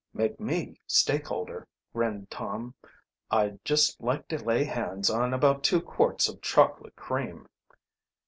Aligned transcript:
"Make 0.15 0.39
me 0.39 0.79
stakeholder," 0.87 1.67
grinned 1.93 2.31
Tom. 2.31 2.73
"I'd 3.29 3.63
just 3.63 4.01
like 4.01 4.27
to 4.29 4.43
lay 4.43 4.63
hands 4.63 5.11
on 5.11 5.31
about 5.31 5.63
two 5.63 5.79
quarts 5.79 6.27
of 6.27 6.41
chocolate 6.41 6.95
cream." 6.95 7.47